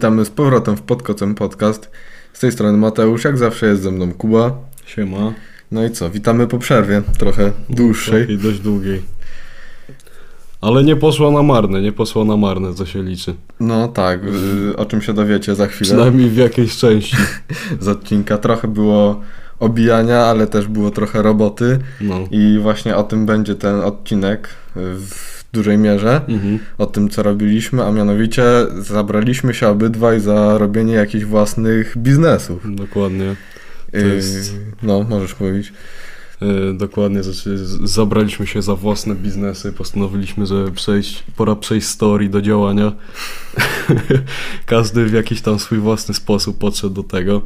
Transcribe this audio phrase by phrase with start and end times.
[0.00, 1.90] Witamy z powrotem w Podkocem Podcast.
[2.32, 4.58] Z tej strony Mateusz, jak zawsze jest ze mną Kuba.
[4.86, 5.32] Siema.
[5.72, 8.20] No i co, witamy po przerwie, trochę dłuższej.
[8.20, 9.02] Takiej dość długiej.
[10.60, 13.34] Ale nie poszło na marne, nie poszło na marne, co się liczy.
[13.60, 15.90] No tak, y, o czym się dowiecie za chwilę.
[15.90, 17.16] Przynajmniej w jakiejś części.
[17.80, 19.20] Z odcinka trochę było
[19.58, 22.20] obijania, ale też było trochę roboty No.
[22.30, 24.80] i właśnie o tym będzie ten odcinek y,
[25.52, 26.20] w dużej mierze.
[26.28, 26.58] Mhm.
[26.78, 28.42] O tym, co robiliśmy, a mianowicie
[28.78, 32.76] zabraliśmy się obydwaj za robienie jakichś własnych biznesów.
[32.76, 33.36] Dokładnie.
[33.92, 35.72] To Y, jest- No, możesz mówić.
[36.42, 42.30] E, dokładnie, znaczy zabraliśmy się za własne biznesy, postanowiliśmy, że przejść, pora przejść z teorii
[42.30, 42.92] do działania.
[44.66, 47.42] Każdy w jakiś tam swój własny sposób podszedł do tego.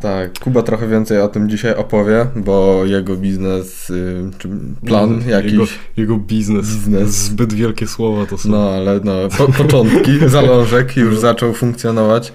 [0.00, 4.48] Tak, Kuba trochę więcej o tym dzisiaj opowie, bo jego biznes, y, czy
[4.86, 5.64] plan jakiś, Jego,
[5.96, 6.66] jego biznes.
[6.66, 7.10] Biznes.
[7.10, 8.48] Zbyt wielkie słowa to są.
[8.48, 11.20] no ale no, po, początki, zalążek już No.
[11.20, 12.32] zaczął funkcjonować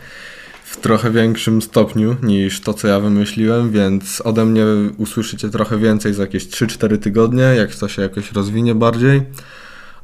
[0.63, 4.65] w trochę większym stopniu niż to, co ja wymyśliłem, więc ode mnie
[4.97, 9.21] usłyszycie trochę więcej za jakieś 3-4 tygodnie, jak to się jakoś rozwinie bardziej.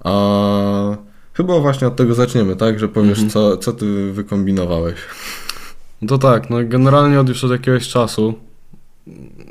[0.03, 0.11] A
[1.33, 2.79] chyba właśnie od tego zaczniemy, tak?
[2.79, 3.29] Że powiesz, Mhm.
[3.29, 4.95] co, co ty wykombinowałeś.
[6.01, 8.33] No to tak, no generalnie od już od jakiegoś czasu,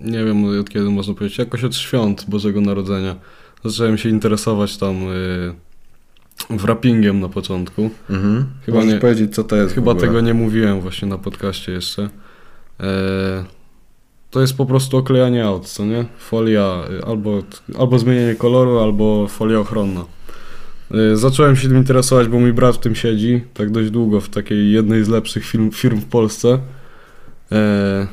[0.03, 3.17] nie wiem od kiedy można powiedzieć, jakoś od świąt Bożego Narodzenia,
[3.65, 5.55] zacząłem się interesować tam y,
[6.51, 7.91] wrappingiem na początku.
[8.11, 8.47] Mhm.
[8.67, 12.09] Chyba Możesz nie- powiedzieć, co to jest Chyba tego nie mówiłem właśnie na podcaście jeszcze.
[12.81, 13.45] E,
[14.31, 16.05] to jest po prostu oklejanie aut, co nie?
[16.19, 17.43] Folia, y, albo,
[17.79, 20.05] albo zmienienie koloru, albo folia ochronna.
[20.91, 24.29] E, Zacząłem się tym interesować, bo mój brat w tym siedzi, tak dość długo, w
[24.29, 26.59] takiej jednej z lepszych firm, firm w Polsce.
[27.53, 28.07] E,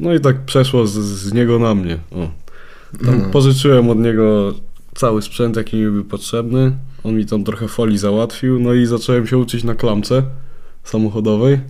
[0.00, 1.98] No i tak przeszło z, z niego na mnie.
[2.10, 2.30] O.
[3.04, 3.30] Tam Mhm.
[3.30, 4.54] pożyczyłem od niego
[4.94, 6.72] cały sprzęt, jaki mi był potrzebny.
[7.04, 10.22] On mi tam trochę folii załatwił, no i zacząłem się uczyć na klamce
[10.84, 11.60] samochodowej.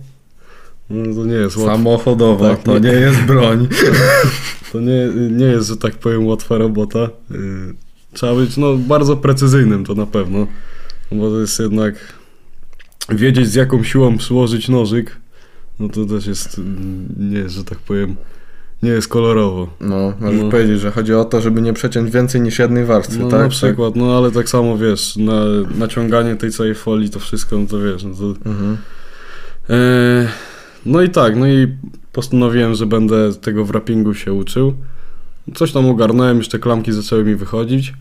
[0.89, 1.71] No to nie jest łatwe.
[1.75, 3.67] Samochodowa, Tak, to nie- nie jest broń.
[4.71, 7.09] To nie, nie jest, że tak powiem, łatwa robota.
[8.13, 10.47] Trzeba być no, bardzo precyzyjnym to na pewno.
[11.11, 11.95] Bo to jest jednak
[13.09, 15.17] wiedzieć z jaką siłą przyłożyć nożyk.
[15.79, 18.15] No to też jest, mm, nie że tak powiem,
[18.83, 19.67] nie jest kolorowo.
[19.79, 20.49] No, możesz No.
[20.49, 23.39] powiedzieć, że chodzi o to, żeby nie przeciąć więcej niż jednej warstwy, No tak?
[23.41, 25.41] na przykład, no ale tak samo wiesz, na,
[25.77, 28.33] naciąganie tej całej folii, to wszystko, no to wiesz, no to...
[28.33, 28.47] Tak.
[28.47, 28.77] Mhm.
[29.69, 30.27] E,
[30.85, 31.67] no i tak, no i
[32.11, 34.73] postanowiłem, że będę tego wrappingu się uczył.
[35.53, 37.93] Coś tam ogarnąłem, te klamki zaczęły mi wychodzić.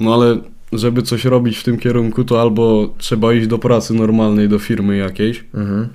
[0.00, 0.36] No ale
[0.72, 4.96] żeby coś robić w tym kierunku, to albo trzeba iść do pracy normalnej, do firmy
[4.96, 5.88] jakiejś, Mhm.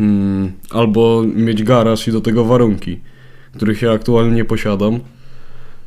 [0.00, 3.00] mm, albo mieć garaż i do tego warunki,
[3.56, 5.00] których ja aktualnie nie posiadam.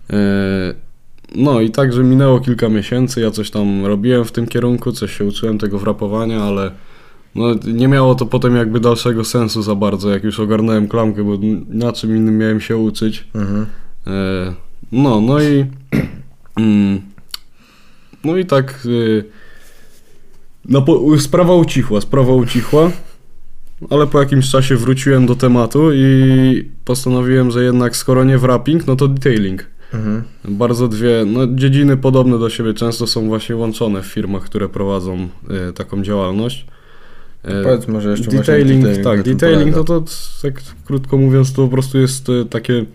[0.09, 0.73] E,
[1.35, 5.25] No i także minęło kilka miesięcy, ja coś tam robiłem w tym kierunku, coś się
[5.25, 6.71] uczyłem tego wrapowania, ale
[7.35, 11.37] no, nie miało to potem jakby dalszego sensu za bardzo, jak już ogarnąłem klamkę, bo
[11.69, 13.27] na czym innym miałem się uczyć.
[13.35, 13.65] Mhm.
[14.07, 14.53] E,
[14.91, 15.65] No, no i
[16.57, 17.01] mm,
[18.23, 19.23] no i tak y,
[20.65, 20.85] no,
[21.19, 22.91] sprawa ucichła, sprawa ucichła,
[23.89, 28.95] ale po jakimś czasie wróciłem do tematu i postanowiłem, że jednak skoro nie wrapping, no
[28.95, 29.65] to detailing.
[29.93, 30.23] Mhm.
[30.45, 35.27] Bardzo dwie no, dziedziny podobne do siebie często są właśnie łączone w firmach, które prowadzą
[35.69, 36.65] y, taką działalność.
[37.43, 40.03] E, Powiedz może jeszcze detailing, właśnie tak, detailing no to
[40.41, 40.53] tak
[40.85, 42.85] krótko mówiąc to po prostu jest e, takie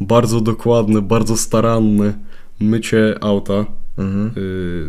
[0.00, 2.14] bardzo dokładne, bardzo staranne
[2.60, 3.66] mycie auta
[3.98, 4.26] Mhm.
[4.28, 4.32] y,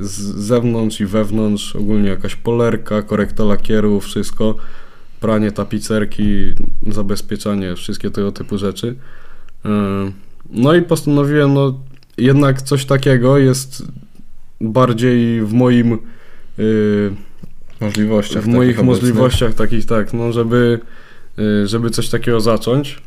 [0.01, 4.55] z zewnątrz i wewnątrz, ogólnie jakaś polerka, korekta lakieru, wszystko,
[5.19, 6.23] pranie tapicerki,
[6.87, 8.87] zabezpieczanie, wszystkie tego typu rzeczy.
[9.65, 9.69] Y,
[10.49, 11.79] No i postanowiłem, no
[12.17, 13.83] jednak coś takiego jest
[14.61, 15.97] bardziej w moim
[16.59, 17.11] y,
[17.81, 18.85] Możliwościach w moich obecnych.
[18.85, 20.79] możliwościach takich tak, no żeby,
[21.39, 23.01] y, żeby coś takiego zacząć.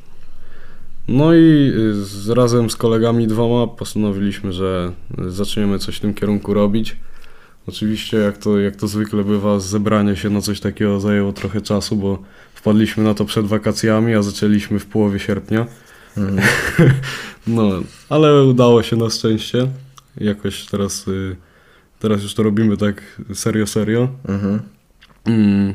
[1.08, 4.92] No i y, z, razem z kolegami dwoma postanowiliśmy, że
[5.28, 6.96] zaczniemy coś w tym kierunku robić.
[7.66, 11.96] Oczywiście jak to, jak to zwykle bywa, zebranie się na coś takiego zajęło trochę czasu,
[11.96, 12.18] bo
[12.54, 15.66] wpadliśmy na to przed wakacjami, a zaczęliśmy w połowie sierpnia.
[16.16, 16.40] Mhm.
[17.46, 17.70] No,
[18.08, 19.68] ale udało się na szczęście.
[20.20, 21.36] Jakoś teraz, y,
[21.98, 24.08] teraz już to robimy tak serio, serio.
[24.28, 24.60] Mhm.
[25.24, 25.74] Mm.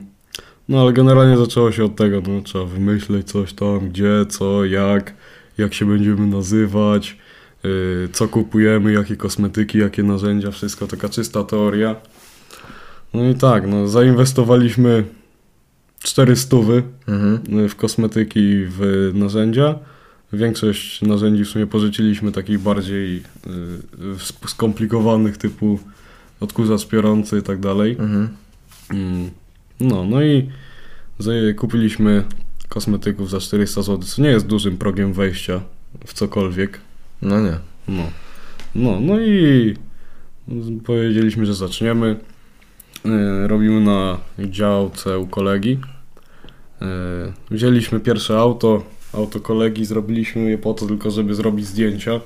[0.70, 5.14] No ale generalnie zaczęło się od tego, no trzeba wymyśleć coś tam, gdzie, co, jak,
[5.58, 7.18] jak się będziemy nazywać,
[7.64, 11.96] yy, co kupujemy, jakie kosmetyki, jakie narzędzia, wszystko taka czysta teoria.
[13.14, 15.04] No i tak, no zainwestowaliśmy
[16.00, 16.58] 400
[17.08, 17.70] Mhm.
[17.70, 19.76] w kosmetyki i w narzędzia.
[20.34, 25.80] Większość narzędzi w sumie pożyczyliśmy takich bardziej yy, skomplikowanych typu
[26.40, 27.92] odkurzacz piorący i tak dalej.
[28.00, 28.30] Mhm.
[28.92, 29.30] Mm,
[29.80, 30.50] No, no i
[31.58, 32.24] kupiliśmy
[32.70, 35.62] kosmetyków za 400 zł, co nie jest dużym progiem wejścia
[36.06, 36.80] w cokolwiek.
[37.22, 37.58] No nie.
[37.88, 38.04] No,
[38.76, 39.76] no, no i
[40.86, 42.16] powiedzieliśmy, że zaczniemy.
[43.06, 45.80] E, Robimy na działce u kolegi.
[46.82, 46.86] E,
[47.52, 48.84] Wzięliśmy pierwsze auto,
[49.14, 52.20] auto kolegi, zrobiliśmy je po to tylko, żeby zrobić zdjęcia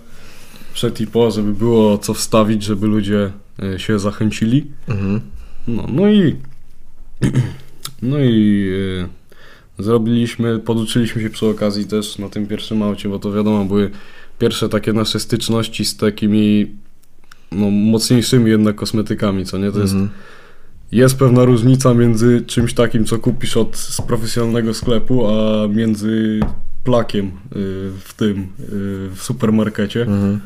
[0.73, 3.31] przed i po, żeby było co wstawić, żeby ludzie
[3.63, 4.71] e, się zachęcili.
[4.87, 5.21] Mhm.
[5.67, 6.35] No, no i
[8.01, 8.69] no i
[9.79, 13.91] e, zrobiliśmy, poduczyliśmy się przy okazji też na tym pierwszym aucie, bo to wiadomo, były
[14.39, 16.71] pierwsze takie nasze styczności z takimi
[17.51, 19.71] no, mocniejszymi jednak kosmetykami, co nie?
[19.71, 20.09] To jest, Mhm.
[20.91, 26.39] jest pewna różnica między czymś takim, co kupisz od z profesjonalnego sklepu, a między
[26.83, 27.31] plakiem y,
[27.99, 28.45] w tym, y,
[29.15, 30.01] w supermarkecie.
[30.01, 30.39] Mhm.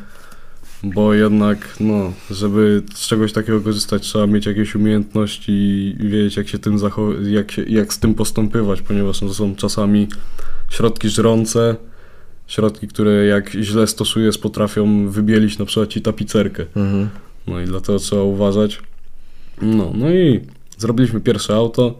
[0.84, 5.52] Bo jednak, no, żeby z czegoś takiego korzystać, trzeba mieć jakieś umiejętności
[6.00, 9.34] i wiedzieć, jak się tym zachow- jak, się, jak z tym postępować, ponieważ no, to
[9.34, 10.08] są czasami
[10.70, 11.76] środki żrące,
[12.46, 16.66] środki, które jak źle stosujesz, potrafią wybielić na przykład ci tapicerkę.
[16.76, 17.08] Mhm.
[17.46, 18.80] No i dlatego trzeba uważać.
[19.62, 20.40] No, no i
[20.78, 21.98] zrobiliśmy pierwsze auto.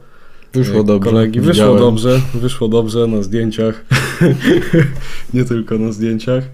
[0.53, 1.11] Wyszło E, dobrze.
[1.11, 1.79] Kolegi, wyszło widziałem.
[1.79, 3.85] dobrze, wyszło dobrze na zdjęciach.
[5.35, 6.45] Nie tylko na zdjęciach.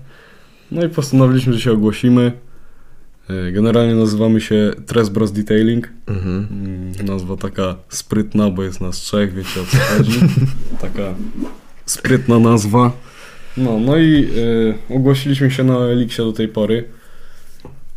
[0.71, 2.33] No i postanowiliśmy, że się ogłosimy.
[3.31, 5.89] E, Generalnie nazywamy się Tres Bros Detailing.
[6.07, 6.47] Mhm.
[6.51, 10.21] Mm, Nazwa taka sprytna, bo jest nas trzech, wiecie o co chodzi.
[10.81, 11.15] taka
[11.87, 12.93] sprytna nazwa.
[13.57, 14.25] No, no i
[14.91, 16.85] e, ogłosiliśmy się na Elixie do tej pory.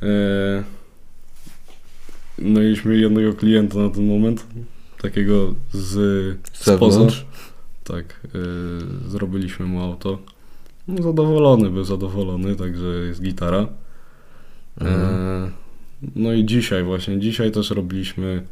[0.02, 0.64] E,
[2.40, 4.46] no mieliśmy jednego klienta na ten moment,
[5.02, 5.88] takiego z,
[6.54, 7.08] Z spoza.
[7.84, 10.20] Tak, e, zrobiliśmy mu auto.
[10.88, 13.68] No, zadowolony był zadowolony, także jest gitara.
[14.82, 15.02] Mhm.
[15.02, 15.52] E,
[16.16, 18.44] no i dzisiaj właśnie, dzisiaj też robiliśmy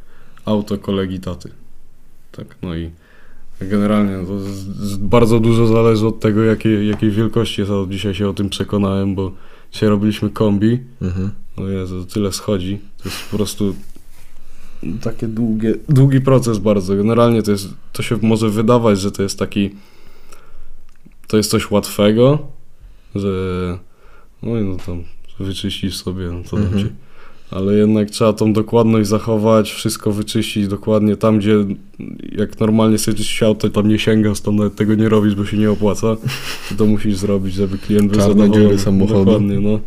[0.45, 1.51] auto kolegi taty.
[2.31, 2.91] Tak, no i
[3.61, 7.91] generalnie to z, z bardzo dużo zależy od tego, jakiej, jakiej wielkości jest auto.
[7.91, 9.31] Dzisiaj się o tym przekonałem, bo
[9.71, 10.79] dzisiaj robiliśmy kombi.
[11.01, 11.31] Mhm.
[11.57, 12.79] No Jezu, tyle schodzi.
[12.97, 13.75] To jest po prostu
[15.01, 16.95] takie długie, długi proces bardzo.
[16.95, 19.75] Generalnie to jest, to się może wydawać, że to jest taki,
[21.27, 22.39] to jest coś łatwego,
[23.16, 23.30] że
[24.44, 25.04] no i no tam
[25.39, 26.72] wyczyścisz sobie, no to Mhm.
[26.72, 26.88] dobrze.
[27.51, 31.56] Ale jednak trzeba tą dokładność zachować, wszystko wyczyścić dokładnie tam, gdzie
[32.31, 35.57] jak normalnie sobie czyścisz auto, tam nie sięgasz, tam nawet tego nie robisz, bo się
[35.57, 36.07] nie opłaca.
[36.77, 39.25] To musisz zrobić, żeby klient był Czarne dziury samochodu.
[39.25, 39.80] Dokładnie, no.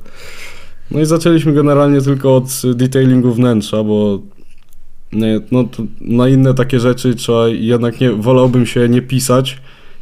[0.90, 2.44] No i zaczęliśmy generalnie tylko od
[2.74, 4.22] detailingu wnętrza, bo
[5.12, 9.58] nie, no, to na inne takie rzeczy trzeba jednak nie, wolałbym się nie pisać,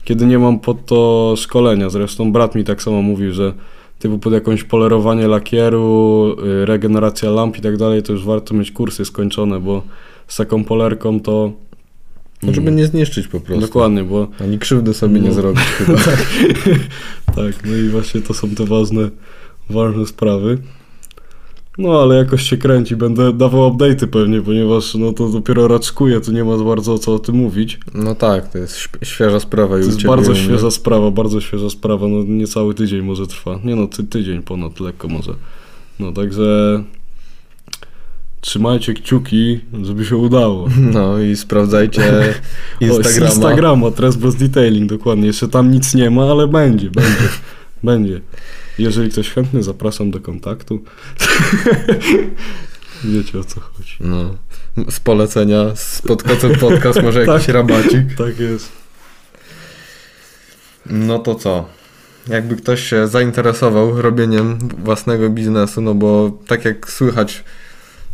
[0.06, 1.90] kiedy nie mam pod to szkolenia.
[1.90, 3.52] Zresztą brat mi tak samo mówił, że
[3.98, 8.70] typu pod jakąś polerowanie lakieru, y, regeneracja lamp i tak dalej, to już warto mieć
[8.72, 9.82] kursy skończone, bo
[10.28, 11.52] z taką polerką to...
[12.42, 13.66] No, żeby Mm, nie zniszczyć po prostu.
[13.66, 15.34] Dokładnie, bo Ani krzywdy sobie nie No.
[15.34, 15.98] zrobić chyba.
[17.26, 19.10] tak, no i właśnie to są te ważne,
[19.70, 20.58] ważne sprawy.
[21.78, 26.32] No ale jakoś się kręci, będę dawał update'y pewnie, ponieważ no to dopiero raczkuję, tu
[26.32, 27.78] nie ma bardzo co o tym mówić.
[27.94, 30.40] No tak, to jest świeża sprawa To jest bardzo mnie.
[30.40, 33.58] świeża sprawa, bardzo świeża sprawa, no niecały tydzień może trwa.
[33.64, 35.34] Nie no, ty, tydzień ponad, lekko może.
[36.00, 36.82] No także
[38.40, 40.68] trzymajcie kciuki, żeby się udało.
[40.94, 42.02] No i sprawdzajcie
[42.80, 43.26] O, Instagrama.
[43.26, 45.26] Instagrama, Tres Bros Detailing, dokładnie.
[45.26, 47.28] Jeszcze tam nic nie ma, ale będzie, będzie,
[47.84, 48.20] będzie.
[48.78, 50.84] Jeżeli ktoś chętny, zapraszam do kontaktu.
[53.04, 53.96] Wiecie o co chodzi.
[54.00, 54.34] No.
[54.90, 57.54] Z polecenia, z podcastem podcast, może jakiś Tak.
[57.54, 58.14] rabacik.
[58.18, 58.72] Tak jest.
[60.86, 61.68] No to co?
[62.28, 67.44] Jakby ktoś się zainteresował robieniem własnego biznesu, no bo tak jak słychać,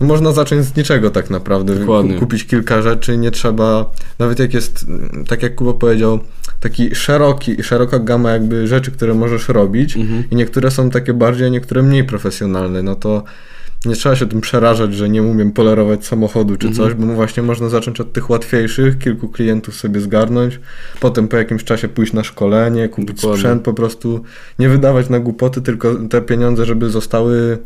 [0.02, 1.74] można zacząć z niczego tak naprawdę.
[1.74, 2.14] Dokładnie.
[2.14, 4.86] Ku- Kupić kilka rzeczy, nie trzeba, nawet jak jest,
[5.28, 6.18] tak jak Kuba powiedział,
[6.60, 10.24] taki szeroki, szeroka gama jakby rzeczy, które możesz robić Mhm.
[10.30, 13.22] i niektóre są takie bardziej, a niektóre mniej profesjonalne, no to
[13.84, 16.86] nie trzeba się tym przerażać, że nie umiem polerować samochodu czy Mhm.
[16.88, 20.60] coś, bo właśnie można zacząć od tych łatwiejszych, kilku klientów sobie zgarnąć,
[21.00, 23.36] potem po jakimś czasie pójść na szkolenie, kupić Dokładnie.
[23.38, 24.24] sprzęt, po prostu
[24.58, 27.58] nie wydawać na głupoty, tylko te pieniądze, żeby zostały,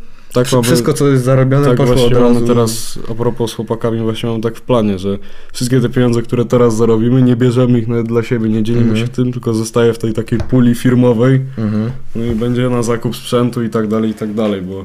[0.45, 2.47] Tak wszystko co jest zarobione Tak poszło od razu.
[2.47, 5.19] teraz, a propos z chłopakami, właśnie mam tak w planie, że
[5.52, 9.07] wszystkie te pieniądze, które teraz zarobimy, nie bierzemy ich nawet dla siebie, nie dzielimy Mhm.
[9.07, 11.90] się tym, tylko zostaje w tej takiej puli firmowej, Mhm.
[12.16, 14.85] no i będzie na zakup sprzętu i tak dalej, i tak dalej, bo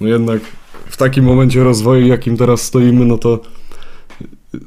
[0.00, 0.40] no jednak
[0.86, 3.40] w takim momencie rozwoju, jakim teraz stoimy, no to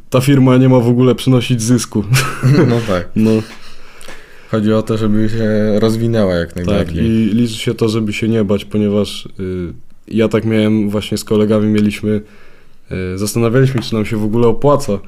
[0.10, 2.04] ta firma nie ma w ogóle przynosić zysku.
[2.70, 3.10] No tak.
[3.16, 3.32] No
[4.52, 7.06] Chodzi o to, żeby się rozwinęła jak tak, najbardziej.
[7.06, 9.74] i liczy się to, żeby się nie bać, ponieważ y,
[10.12, 12.22] ja tak miałem właśnie z kolegami, mieliśmy,
[12.92, 15.00] y, zastanawialiśmy, czy nam się w ogóle opłaca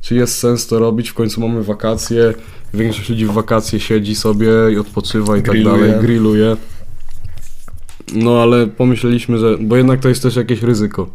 [0.00, 2.34] czy jest sens to robić, w końcu mamy wakacje,
[2.74, 5.64] większość ludzi w wakacje siedzi sobie i odpoczywa i Grilluje.
[5.64, 6.56] tak dalej, grilluje.
[8.14, 11.10] No ale pomyśleliśmy, że, bo jednak to jest też jakieś ryzyko.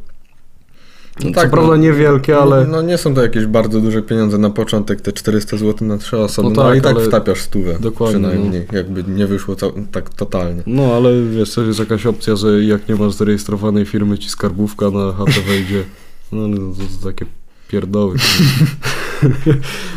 [1.20, 1.75] No Co tak, prawda no.
[1.77, 2.65] niewielkie, ale...
[2.65, 5.98] No, no nie są to jakieś bardzo duże pieniądze na początek, te 400 zł na
[5.98, 8.29] trzy osoby, No no, tak, i tak ale- wtapiasz stówę Dokładnie, no.
[8.29, 10.63] przynajmniej, jakby nie wyszło to, tak totalnie.
[10.67, 14.89] No ale wiesz, też jest jakaś opcja, że jak nie masz zarejestrowanej firmy, ci skarbówka
[14.89, 15.84] na chatę wejdzie.
[16.32, 16.62] No ale to,
[17.01, 17.25] to takie
[17.67, 18.15] pierdoły.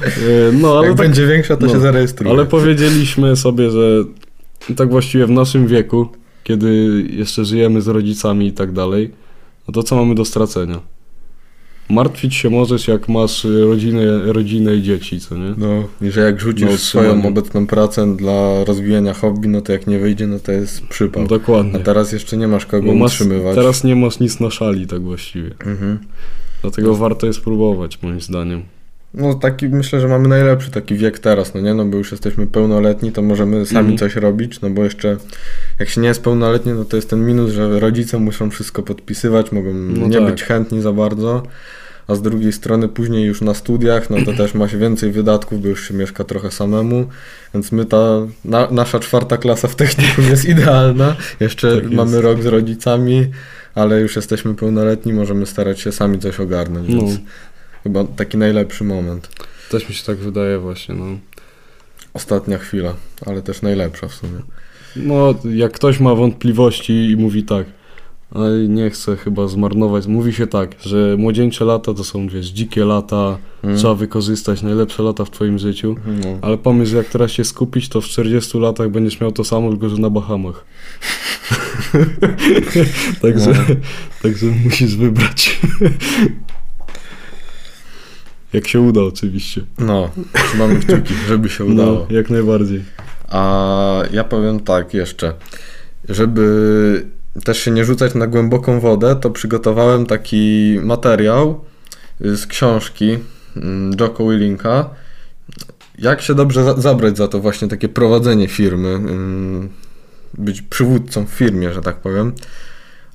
[0.06, 2.32] E, no ale Jak tak, będzie większa, to no, się zarejestruje.
[2.34, 4.04] ale powiedzieliśmy sobie, że
[4.76, 6.08] tak właściwie w naszym wieku,
[6.44, 9.10] kiedy jeszcze żyjemy z rodzicami i tak dalej,
[9.68, 10.80] no to co mamy do stracenia?
[11.90, 15.54] Martwić się możesz, jak masz rodzinę, rodzinę i dzieci, co nie?
[15.58, 19.86] No, i że jak rzucisz No, swoją obecną pracę dla rozwijania hobby, no to jak
[19.86, 21.22] nie wyjdzie, no to jest przypał.
[21.24, 21.78] A Dokładnie.
[21.80, 23.54] teraz jeszcze nie masz kogo Bo masz, utrzymywać.
[23.54, 25.50] teraz nie masz nic na szali, tak właściwie.
[25.66, 25.98] Mhm.
[26.62, 28.62] Dlatego warto jest próbować, moim zdaniem.
[29.16, 31.74] No taki myślę, że mamy najlepszy taki wiek teraz, no nie?
[31.74, 33.98] No bo już jesteśmy pełnoletni, to możemy sami Mhm.
[33.98, 35.16] coś robić, no bo jeszcze
[35.78, 39.52] jak się nie jest pełnoletni, no to jest ten minus, że rodzice muszą wszystko podpisywać,
[39.52, 40.30] mogą No nie tak.
[40.30, 41.42] być chętni za bardzo.
[42.08, 45.62] A z drugiej strony później już na studiach, no to też ma się więcej wydatków,
[45.62, 47.06] bo już się mieszka trochę samemu,
[47.54, 47.98] więc my ta,
[48.44, 51.16] na, nasza czwarta klasa w technikum jest idealna.
[51.40, 51.94] Jeszcze Tak jest.
[51.94, 53.26] mamy rok z rodzicami,
[53.74, 57.02] ale już jesteśmy pełnoletni, możemy starać się sami coś ogarnąć, No.
[57.86, 59.28] Chyba taki najlepszy moment.
[59.70, 61.04] Też mi się tak wydaje właśnie, no.
[62.14, 62.94] Ostatnia chwila,
[63.26, 64.40] ale też najlepsza w sumie.
[64.96, 67.66] No, jak ktoś ma wątpliwości i mówi tak,
[68.34, 72.84] ale nie chcę chyba zmarnować, mówi się tak, że młodzieńcze lata to są, wiesz, dzikie
[72.84, 73.76] lata, Mm.
[73.78, 76.38] trzeba wykorzystać najlepsze lata w twoim życiu, No.
[76.42, 79.70] ale pomysł, że jak teraz się skupić, to w 40 latach będziesz miał to samo,
[79.70, 80.64] tylko że na Bahamach.
[83.22, 83.74] także, No.
[84.22, 85.60] także musisz wybrać.
[88.52, 89.60] Jak się uda oczywiście.
[89.78, 92.06] no, trzymamy kciuki, żeby się udało.
[92.10, 92.84] No, jak najbardziej.
[93.28, 95.32] A ja powiem tak jeszcze,
[96.08, 97.06] żeby
[97.44, 101.64] też się nie rzucać na głęboką wodę, to przygotowałem taki materiał
[102.20, 103.18] z książki
[103.56, 104.90] mm, Jocko Willinka.
[105.98, 109.68] Jak się dobrze za- zabrać za to właśnie takie prowadzenie firmy, mm,
[110.38, 112.32] być przywódcą w firmie, że tak powiem.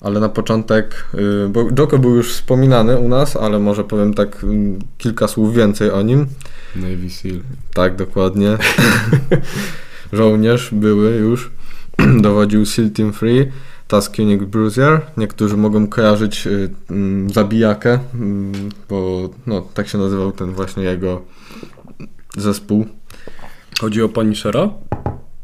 [0.01, 1.05] Ale na początek,
[1.45, 5.55] y, bo Jocko był już wspominany u nas, ale może powiem tak mm, kilka słów
[5.55, 6.27] więcej o nim.
[6.75, 7.39] Navy Seal.
[7.73, 8.57] Tak, dokładnie.
[10.13, 11.51] Żołnierz były już.
[12.21, 13.51] Dowodził SEAL Team Free,
[13.87, 15.01] Task Unit Bruiser.
[15.17, 18.51] Niektórzy mogą kojarzyć y, mm, zabijakę, mm,
[18.89, 21.21] bo no, tak się nazywał ten właśnie jego
[22.37, 22.85] zespół.
[23.81, 24.69] Chodzi o Punishera?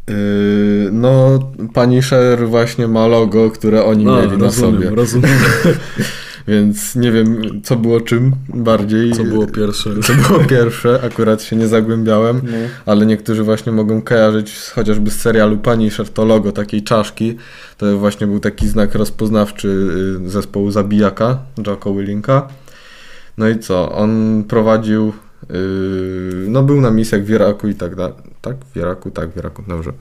[0.07, 1.39] Yy, no,
[1.73, 4.95] Punisher właśnie ma logo, które oni mieli na rozumiem, sobie.
[4.95, 5.29] rozumiem.
[6.47, 9.11] Więc nie wiem, co było czym bardziej.
[9.11, 9.89] Co było pierwsze.
[10.07, 12.41] Co było pierwsze, akurat się nie zagłębiałem.
[12.85, 17.37] ale niektórzy właśnie mogą kojarzyć chociażby z serialu Punisher to logo takiej czaszki.
[17.77, 19.67] To właśnie był taki znak rozpoznawczy
[20.25, 22.47] y, zespołu Zabijaka, Jocko Willinka.
[23.37, 23.91] No i co?
[23.91, 25.13] On prowadził,
[25.51, 25.53] y,
[26.47, 28.26] no był na misjach w Iraku i tak dalej.
[28.47, 28.57] Tak?
[28.73, 29.11] W Iraku?
[29.11, 29.91] Tak, w Iraku, dobrze.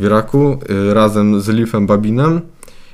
[0.00, 0.58] W Iraku
[0.90, 2.40] y, razem z Leafem Babinem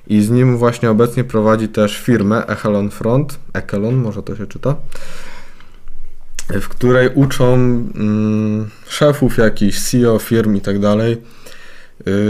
[0.07, 4.77] i z nim właśnie obecnie prowadzi też firmę Echelon Front, Echelon może to się czyta,
[6.61, 11.17] w której uczą mm, szefów jakichś, CEO firm i tak dalej,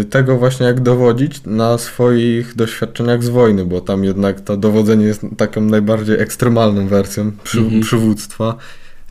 [0.00, 5.04] y, tego właśnie jak dowodzić na swoich doświadczeniach z wojny, bo tam jednak to dowodzenie
[5.06, 7.80] jest taką najbardziej ekstremalną wersją przy, Mhm.
[7.82, 8.56] przywództwa.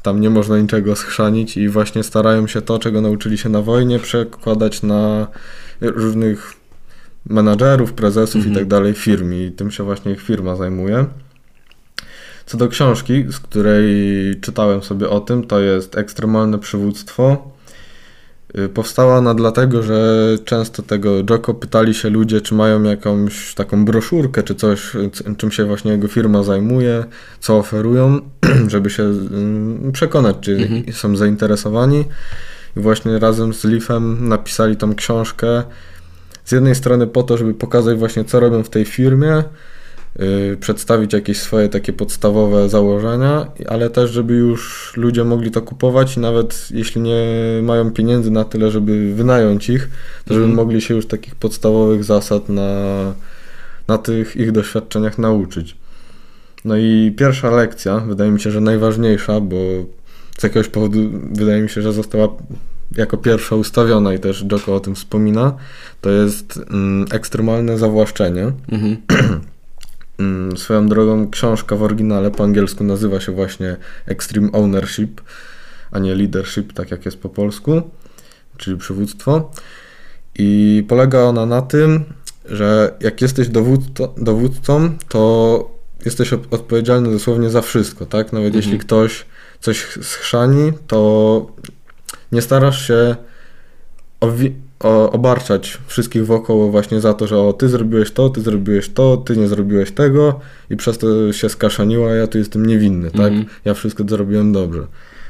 [0.02, 4.00] Tam nie można niczego schrzanić i właśnie starają się to, czego nauczyli się na wojnie,
[4.00, 5.28] przekładać na
[5.82, 6.54] różnych
[7.26, 8.54] menadżerów, prezesów Mhm.
[8.54, 11.06] i tak dalej firm i tym się właśnie ich firma zajmuje.
[12.46, 13.86] Co do książki, z której
[14.42, 17.52] czytałem sobie o tym, to jest Ekstremalne Przywództwo.
[18.58, 23.86] Y, Powstała ona dlatego, że często tego Joko pytali się ludzie, czy mają jakąś taką
[23.86, 24.92] broszurkę, czy coś,
[25.38, 27.04] czym się właśnie jego firma zajmuje,
[27.40, 28.20] co oferują,
[28.68, 30.84] żeby się mm, przekonać, czy Mhm.
[30.94, 32.06] są zainteresowani.
[32.78, 35.64] I właśnie razem z Leafem napisali tą książkę.
[36.46, 39.44] Z jednej strony po to, żeby pokazać właśnie, co robią w tej firmie,
[40.60, 46.20] przedstawić jakieś swoje takie podstawowe założenia, ale też, żeby już ludzie mogli to kupować i
[46.20, 47.26] nawet jeśli nie
[47.64, 49.90] mają pieniędzy na tyle, żeby wynająć ich,
[50.26, 50.56] to żeby Mhm.
[50.56, 52.74] mogli się już takich podstawowych zasad na,
[53.88, 55.78] na tych ich doświadczeniach nauczyć.
[56.66, 59.56] No i pierwsza lekcja, wydaje mi się, że najważniejsza, bo
[60.38, 61.00] z jakiegoś powodu
[61.32, 62.28] wydaje mi się, że została
[62.96, 65.54] jako pierwsza ustawiona i też Joko o tym wspomina,
[66.02, 68.52] to jest mm, ekstremalne zawłaszczenie.
[68.72, 68.98] Mhm.
[70.20, 75.22] Mm, Swoją drogą książka w oryginale po angielsku nazywa się właśnie Extreme Ownership,
[75.92, 77.82] a nie Leadership, tak jak jest po polsku,
[78.58, 79.52] czyli przywództwo.
[80.36, 82.04] I polega ona na tym,
[82.46, 85.72] że jak jesteś dowódco, dowódcą, to
[86.06, 88.34] jesteś odpowiedzialny dosłownie za wszystko, tak?
[88.34, 88.64] Nawet Mhm.
[88.64, 89.26] jeśli ktoś
[89.60, 91.52] coś schrzani, to
[92.32, 93.16] nie starasz się
[95.12, 99.38] obarczać wszystkich wokoło właśnie za to, że o, ty zrobiłeś to, ty zrobiłeś to, ty
[99.38, 103.28] nie zrobiłeś tego i przez to się skaszaniło, a ja tu jestem niewinny, tak?
[103.32, 103.46] Mhm.
[103.66, 104.88] Ja wszystko zrobiłem dobrze.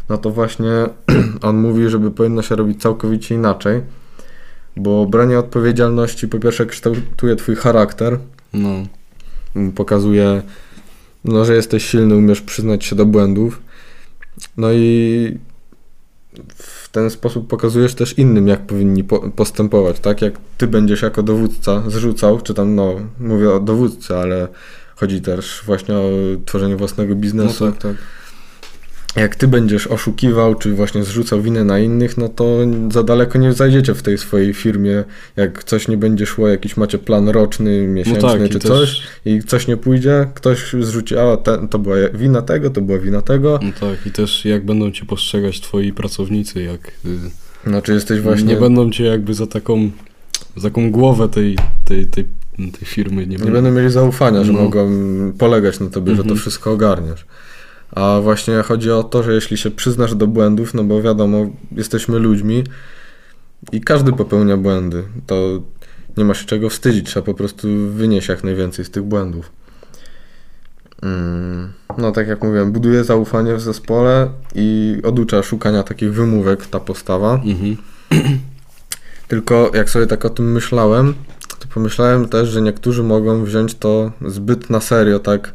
[0.10, 0.70] No to właśnie
[1.42, 3.82] on mówi, żeby powinno się robić całkowicie inaczej,
[4.76, 8.20] bo branie odpowiedzialności po pierwsze kształtuje twój charakter,
[8.54, 8.70] No.
[9.76, 10.42] pokazuje,
[11.26, 13.62] no, że jesteś silny, umiesz przyznać się do błędów.
[14.58, 15.38] No i
[16.90, 20.22] w ten sposób pokazujesz też innym, jak powinni po, postępować, tak?
[20.22, 24.48] Jak ty będziesz jako dowódca zrzucał, czy tam, no, mówię o dowódcy, ale
[24.96, 26.10] chodzi też właśnie o
[26.46, 27.72] tworzenie własnego No biznesu.
[27.72, 27.96] tak, tak.
[29.16, 32.58] Jak ty będziesz oszukiwał, czy właśnie zrzucał winę na innych, no to
[32.92, 35.04] za daleko nie zajdziecie w tej swojej firmie.
[35.36, 38.70] Jak coś nie będzie szło, jakiś macie plan roczny, No miesięczny, tak, i czy też,
[38.72, 43.00] coś, i coś nie pójdzie, ktoś zrzuci, a ten, to była wina tego, to była
[43.00, 43.60] wina tego.
[43.64, 46.92] No tak, i też jak będą cię postrzegać twoi pracownicy, jak
[47.68, 48.44] Znaczy jesteś właśnie...
[48.48, 49.92] nie będą cię jakby za taką,
[50.58, 52.26] za taką głowę tej, tej, tej,
[52.58, 54.62] tej firmy, nie, Nie będą mieli zaufania, że No.
[54.62, 54.90] mogą
[55.38, 56.40] polegać na tobie, że to Mhm.
[56.40, 57.26] wszystko ogarniesz.
[57.92, 62.20] A właśnie chodzi o to, że jeśli się przyznasz do błędów, no bo wiadomo, jesteśmy
[62.20, 62.64] ludźmi
[63.72, 65.36] i każdy popełnia błędy, to
[66.18, 69.52] nie ma się czego wstydzić, trzeba po prostu wynieść jak najwięcej z tych błędów.
[71.04, 76.80] Mm, No tak jak mówiłem, buduje zaufanie w zespole i oducza szukania takich wymówek ta
[76.80, 77.34] postawa.
[77.34, 77.78] Mhm.
[79.28, 81.14] Tylko jak sobie tak o tym myślałem,
[81.60, 85.54] to pomyślałem też, że niektórzy mogą wziąć to zbyt na serio, tak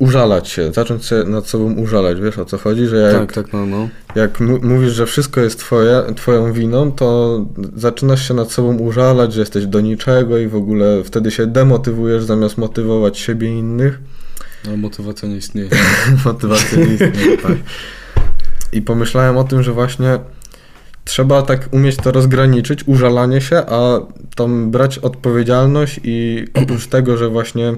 [0.00, 3.52] użalać się, zacząć się nad sobą użalać, wiesz o co chodzi, że jak, Tak, tak,
[3.52, 3.88] no, no.
[4.14, 7.40] jak mówisz, że wszystko jest twoje, twoją winą, to
[7.76, 12.24] zaczynasz się nad sobą użalać, że jesteś do niczego i w ogóle wtedy się demotywujesz
[12.24, 14.00] zamiast motywować siebie i innych.
[14.66, 15.70] Ale motywacja nie istnieje.
[16.24, 17.56] Motywacja nie istnieje, tak.
[18.72, 20.18] I pomyślałem o tym, że właśnie
[21.04, 24.00] trzeba tak umieć to rozgraniczyć, użalanie się, a
[24.36, 27.74] tam brać odpowiedzialność i oprócz tego, że właśnie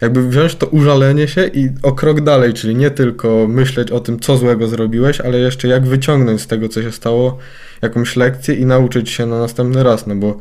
[0.00, 4.20] jakby wziąć to użalenie się i o krok dalej, czyli nie tylko myśleć o tym,
[4.20, 7.38] co złego zrobiłeś, ale jeszcze jak wyciągnąć z tego, co się stało,
[7.82, 10.38] jakąś lekcję i nauczyć się na następny raz, no bo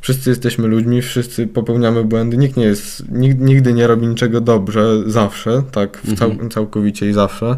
[0.00, 5.02] wszyscy jesteśmy ludźmi, wszyscy popełniamy błędy, nikt nie jest, nikt, nigdy nie robi niczego dobrze
[5.06, 6.50] zawsze, tak cał, Mhm.
[6.50, 7.56] całkowicie i zawsze,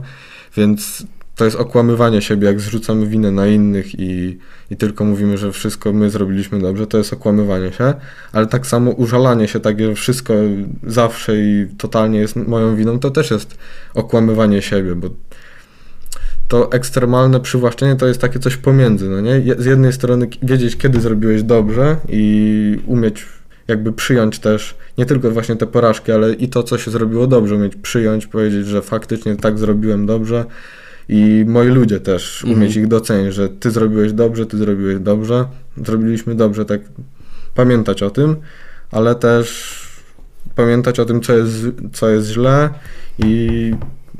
[0.56, 4.38] więc to jest okłamywanie siebie, jak zrzucamy winę na innych i,
[4.70, 7.94] i tylko mówimy, że wszystko my zrobiliśmy dobrze, to jest okłamywanie się,
[8.32, 10.34] ale tak samo użalanie się, tak, że wszystko
[10.86, 13.58] zawsze i totalnie jest moją winą, to też jest
[13.94, 15.10] okłamywanie siebie, bo
[16.48, 19.40] to ekstremalne przywłaszczenie to jest takie coś pomiędzy, no nie?
[19.58, 23.26] Z jednej strony wiedzieć, kiedy zrobiłeś dobrze i umieć
[23.68, 27.54] jakby przyjąć też nie tylko właśnie te porażki, ale i to, co się zrobiło dobrze,
[27.54, 30.44] umieć przyjąć, powiedzieć, że faktycznie tak zrobiłem dobrze
[31.08, 32.58] i moi ludzie też, Mhm.
[32.62, 35.44] umieć ich docenić, że ty zrobiłeś dobrze, ty zrobiłeś dobrze,
[35.86, 36.80] zrobiliśmy dobrze, tak
[37.54, 38.36] pamiętać o tym,
[38.90, 39.76] ale też
[40.54, 41.54] pamiętać o tym, co jest,
[41.92, 42.70] co jest źle
[43.18, 43.70] i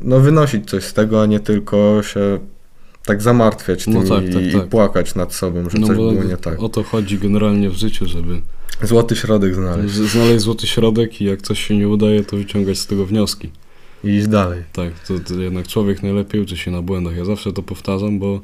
[0.03, 2.39] no wynosić coś z tego, a nie tylko się
[3.05, 4.67] tak zamartwiać tym No tak, i, tak, i tak.
[4.69, 6.63] płakać nad sobą, że No coś było nie tak.
[6.63, 8.41] o to chodzi generalnie w życiu, żeby
[8.83, 12.87] Złoty środek znaleźć znaleźć złoty środek i jak coś się nie udaje, to wyciągać z
[12.87, 13.51] tego wnioski.
[14.05, 14.63] I iść dalej.
[14.73, 17.17] Tak, to, to jednak człowiek najlepiej uczy się na błędach.
[17.17, 18.41] Ja zawsze to powtarzam, bo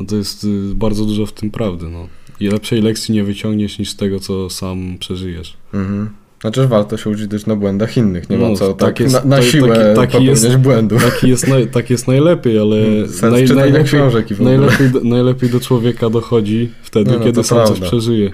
[0.00, 1.88] no to jest y, bardzo dużo w tym prawdy.
[1.88, 2.08] No.
[2.40, 5.56] I lepszej lekcji nie wyciągniesz niż z tego, co sam przeżyjesz.
[5.74, 6.08] Mhm.
[6.40, 9.14] Znaczy, warto się uczyć też na błędach innych, nie ma No, co tak tak, jest-
[9.14, 11.04] na, na to- siłę taki- taki jest- błędów.
[11.04, 12.76] Taki jest, naj, tak jest najlepiej, ale
[13.08, 14.58] Sens czytania książek i w ogóle.
[14.58, 17.86] najlepiej, do, najlepiej do człowieka dochodzi wtedy, Nie, no, kiedy sam coś prawda.
[17.86, 18.30] przeżyje.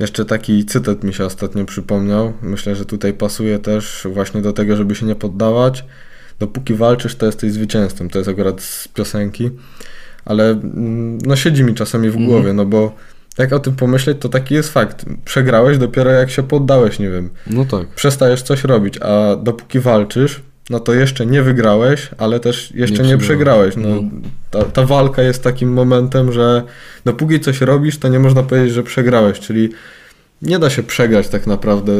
[0.00, 2.32] Jeszcze taki cytat mi się ostatnio przypomniał.
[2.42, 5.84] Myślę, że tutaj pasuje też właśnie do tego, żeby się nie poddawać.
[6.38, 8.08] Dopóki walczysz, to jesteś zwycięzcą.
[8.08, 9.50] To jest akurat z piosenki.
[10.24, 12.26] Ale mm, no siedzi mi czasami w Mhm.
[12.30, 12.94] głowie, no bo
[13.38, 15.04] jak o tym pomyśleć, to taki jest fakt.
[15.24, 17.30] Przegrałeś dopiero jak się poddałeś, nie wiem.
[17.46, 17.88] No tak.
[17.88, 23.08] Przestajesz coś robić, a dopóki walczysz, no to jeszcze nie wygrałeś, ale też jeszcze nie,
[23.08, 23.74] Nie przegrałeś.
[23.76, 23.88] No,
[24.50, 26.62] ta, ta walka jest takim momentem, że
[27.04, 29.68] dopóki coś robisz, to nie można powiedzieć, że przegrałeś, czyli
[30.42, 31.92] nie da się przegrać tak naprawdę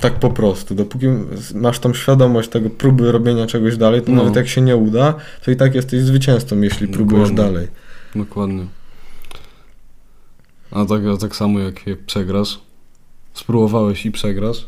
[0.00, 0.74] tak po prostu.
[0.74, 1.06] Dopóki
[1.54, 4.16] masz tą świadomość tego próby robienia czegoś dalej, to No.
[4.22, 5.14] nawet jak się nie uda,
[5.44, 7.52] to i tak jesteś zwycięzcą, jeśli próbujesz Dokładnie.
[7.54, 7.68] dalej.
[8.14, 8.66] Dokładnie.
[10.70, 12.60] A tak, a tak samo jak, jak przegrasz,
[13.34, 14.66] spróbowałeś i przegrasz,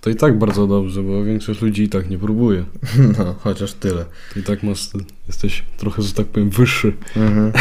[0.00, 2.64] to i tak bardzo dobrze, bo większość ludzi i tak nie próbuje.
[3.18, 4.04] No, chociaż tyle.
[4.36, 4.88] I tak masz,
[5.28, 6.92] jesteś trochę, że tak powiem, wyższy.
[7.16, 7.52] Mhm.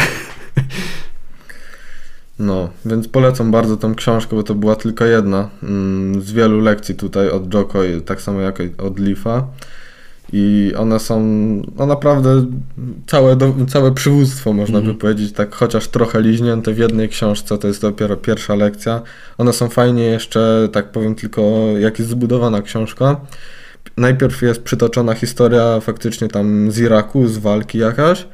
[2.40, 6.96] No, więc polecam bardzo tą książkę, bo to była tylko jedna mm, z wielu lekcji
[6.96, 9.48] tutaj od Joko, tak samo jak od Leafa.
[10.34, 11.20] I one są
[11.76, 12.46] no naprawdę
[13.08, 14.96] całe, do, całe przywództwo, można Mhm.
[14.96, 19.02] by powiedzieć, tak chociaż trochę liźnięte w jednej książce, to jest dopiero pierwsza lekcja.
[19.38, 21.42] One są fajnie jeszcze, tak powiem tylko,
[21.80, 23.16] jak jest zbudowana książka.
[23.98, 28.28] Najpierw jest przytoczona historia faktycznie tam z Iraku, z walki jakaś,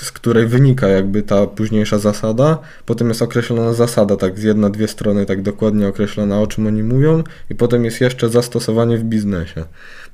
[0.00, 2.58] z której wynika jakby ta późniejsza zasada.
[2.86, 6.82] Potem jest określona zasada, tak z jedna, dwie strony, tak dokładnie określona, o czym oni
[6.82, 7.24] mówią.
[7.50, 9.64] I potem jest jeszcze zastosowanie w biznesie,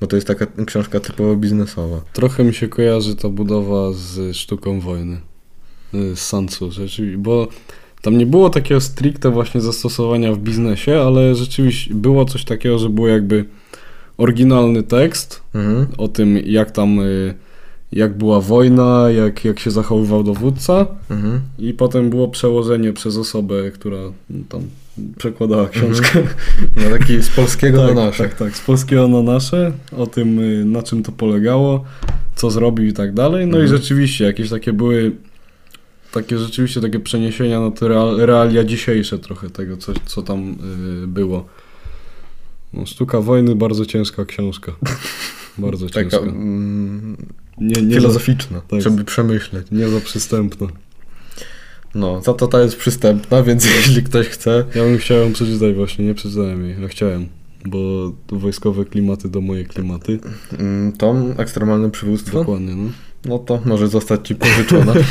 [0.00, 2.00] bo to jest taka książka typowo biznesowa.
[2.12, 5.20] Trochę mi się kojarzy ta budowa z sztuką wojny,
[5.94, 6.34] y, z
[6.70, 7.48] rzeczywiście, bo
[8.02, 12.88] tam nie było takiego stricte właśnie zastosowania w biznesie, ale rzeczywiście było coś takiego, że
[12.88, 13.44] był jakby
[14.18, 15.86] oryginalny tekst Mhm.
[15.98, 17.34] o tym, jak tam, y,
[17.92, 21.40] jak była wojna, jak, jak się zachowywał dowódca Mhm.
[21.58, 23.98] i potem było przełożenie przez osobę, która
[24.48, 24.60] tam
[25.18, 26.22] przekładała książkę.
[26.76, 28.24] No taki z polskiego tak, na nasze.
[28.24, 31.84] Tak, tak, z polskiego na nasze, o tym y, na czym to polegało,
[32.34, 33.46] co zrobił i tak dalej.
[33.46, 33.64] No Mhm.
[33.64, 35.12] i rzeczywiście jakieś takie były,
[36.12, 40.56] takie rzeczywiście takie przeniesienia na te real, realia dzisiejsze trochę tego, co, co tam
[41.04, 41.46] y, było.
[42.72, 44.72] No, Sztuka wojny, bardzo ciężka książka.
[45.60, 46.18] Bardzo Taka ciężka.
[46.18, 47.16] mm,
[47.58, 48.82] Nie, nie, za, filozoficzna, tak.
[48.82, 49.66] żeby przemyśleć.
[49.72, 50.66] nie za przystępna.
[51.94, 55.74] No, za to ta jest przystępna, więc jeśli ktoś chce, Ja bym chciał ją przeczytać
[55.74, 57.26] właśnie, nie przeczytałem jej, no chciałem.
[57.66, 60.18] Bo wojskowe klimaty to moje klimaty.
[60.58, 62.90] mm, tą ekstremalne przywództwo, Dokładnie, no.
[63.24, 64.92] no to może zostać ci pożyczona.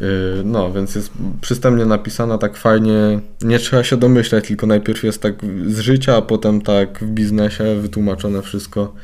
[0.00, 1.10] Yy, No, więc jest
[1.40, 3.20] przystępnie napisana, tak fajnie.
[3.42, 5.34] Nie trzeba się domyślać, tylko najpierw jest tak
[5.66, 8.94] z życia, a potem tak w biznesie wytłumaczone wszystko.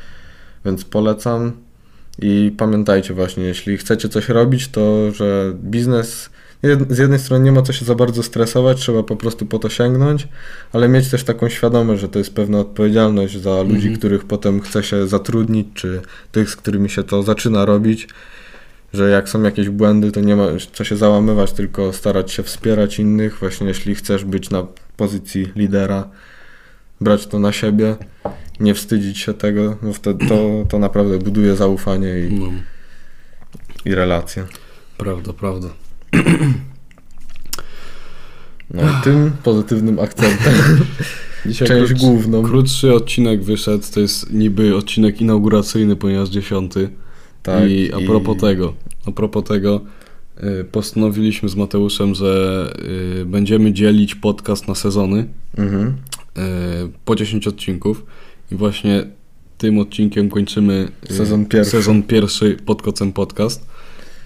[0.65, 1.51] Więc polecam.
[2.21, 6.29] I pamiętajcie właśnie, jeśli chcecie coś robić, to że biznes
[6.89, 9.69] z jednej strony nie ma co się za bardzo stresować, trzeba po prostu po to
[9.69, 10.27] sięgnąć,
[10.73, 13.95] ale mieć też taką świadomość, że to jest pewna odpowiedzialność za ludzi, Mhm.
[13.97, 18.07] których potem chce się zatrudnić, czy tych, z którymi się to zaczyna robić
[18.93, 22.99] że jak są jakieś błędy, to nie ma co się załamywać, tylko starać się wspierać
[22.99, 23.39] innych.
[23.39, 26.09] Właśnie jeśli chcesz być na pozycji lidera,
[27.01, 27.95] brać to na siebie,
[28.59, 32.51] nie wstydzić się tego, bo wtedy to, to naprawdę buduje zaufanie i, no.
[33.85, 34.43] i relacje.
[34.97, 35.67] Prawda, prawda.
[38.73, 40.53] No i tym pozytywnym akcentem
[41.45, 42.43] Dzisiaj część krótszy, główną.
[42.43, 46.89] krótszy odcinek wyszedł, to jest niby odcinek inauguracyjny, ponieważ dziesiąty.
[47.47, 48.73] Tak, I a propos tego,
[49.05, 49.81] a propos tego,
[50.61, 52.73] y, postanowiliśmy z Mateuszem, że
[53.21, 55.25] y, będziemy dzielić podcast na sezony
[55.57, 55.87] Mhm.
[55.87, 55.91] y,
[57.05, 58.05] po 10 odcinków
[58.51, 59.03] i właśnie
[59.57, 61.71] tym odcinkiem kończymy Sezon pierwszy.
[61.71, 63.67] sezon pierwszy pod kocem podcast.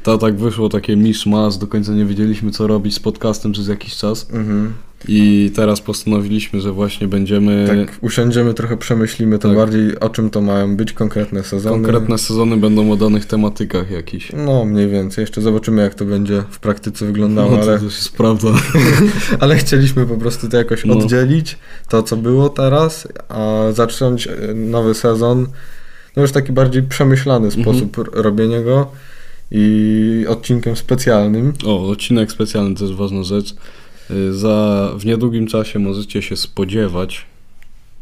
[0.03, 3.95] To tak wyszło takie misz-masz, do końca nie wiedzieliśmy co robić z podcastem przez jakiś
[3.97, 4.73] czas Mhm.
[5.07, 9.57] I teraz postanowiliśmy, że właśnie będziemy Tak, usiądziemy, trochę przemyślimy to Tak.
[9.57, 11.75] bardziej, o czym to mają być konkretne sezony.
[11.75, 14.31] konkretne sezony będą o danych tematykach jakichś.
[14.45, 15.21] No, mniej więcej.
[15.21, 17.73] Jeszcze zobaczymy, jak to będzie w praktyce wyglądało, No, to ale...
[17.73, 18.47] też jest prawda.
[19.39, 20.97] Ale chcieliśmy po prostu to jakoś No.
[20.97, 21.57] oddzielić,
[21.89, 25.47] to co było teraz, a zacząć e, nowy sezon,
[26.15, 27.63] no już taki bardziej przemyślany Mhm.
[27.63, 28.91] sposób r- robienia go
[29.51, 31.53] i odcinkiem specjalnym.
[31.65, 33.55] O, odcinek specjalny to jest ważna rzecz.
[34.11, 37.25] Y, Za, w niedługim czasie możecie się spodziewać,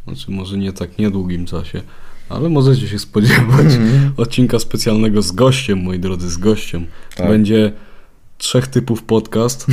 [0.08, 1.82] znaczy może nie tak niedługim czasie,
[2.30, 3.68] ale możecie się spodziewać
[4.18, 6.86] odcinka specjalnego z gościem, moi drodzy, z gościem.
[7.16, 7.28] Tak.
[7.28, 7.72] Będzie
[8.38, 9.68] trzech typów podcast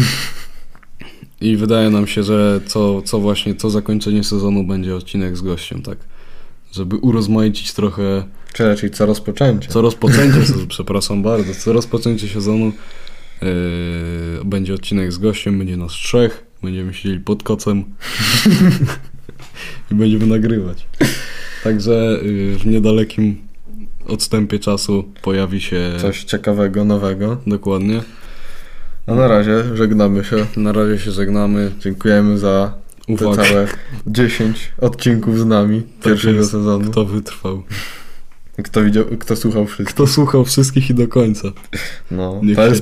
[1.41, 5.83] i wydaje nam się, że co, co właśnie, co zakończenie sezonu będzie odcinek z gościem,
[5.83, 5.99] tak?
[6.73, 9.69] Żeby urozmaicić trochę Czy raczej co rozpoczęcie.
[9.69, 12.73] co rozpoczęcie przepraszam bardzo, co rozpoczęcie sezonu
[13.43, 13.49] yy,
[14.45, 17.85] będzie odcinek z gościem, będzie nas trzech, będziemy siedzieli pod kocem
[19.91, 20.87] i będziemy nagrywać.
[21.65, 23.37] Także yy, w niedalekim
[24.09, 27.37] odstępie czasu pojawi się Coś ciekawego, nowego.
[27.47, 28.03] dokładnie.
[29.07, 30.47] A na razie żegnamy się.
[30.57, 31.71] Na razie się żegnamy.
[31.81, 32.75] Dziękujemy za
[33.19, 33.67] te całe
[34.07, 36.51] 10 odcinków z nami pierwszego jest.
[36.51, 36.91] sezonu.
[36.91, 37.63] kto wytrwał.
[38.65, 39.95] Kto widział, kto słuchał wszystko.
[39.95, 41.49] Kto słuchał wszystkich i do końca.
[42.11, 42.75] No, Niech to jest